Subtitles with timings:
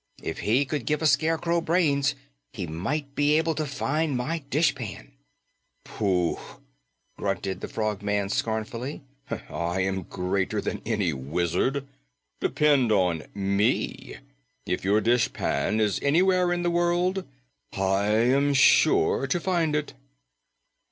[0.23, 2.15] "If he could give a Scarecrow brains,
[2.53, 5.11] he might be able to find my dishpan."
[5.85, 6.57] "Poof!"
[7.19, 9.03] grunted the Frogman scornfully.
[9.29, 11.85] "I am greater than any wizard.
[12.39, 14.17] Depend on ME.
[14.65, 17.23] If your dishpan is anywhere in the world,
[17.73, 19.93] I am sure to find it."